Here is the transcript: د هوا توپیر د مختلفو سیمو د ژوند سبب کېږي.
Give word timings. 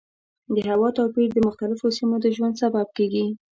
د 0.53 0.55
هوا 0.69 0.89
توپیر 0.97 1.29
د 1.33 1.37
مختلفو 1.47 1.87
سیمو 1.97 2.15
د 2.21 2.25
ژوند 2.35 2.55
سبب 2.61 2.87
کېږي. 2.97 3.25